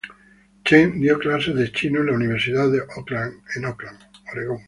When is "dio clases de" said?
0.99-1.67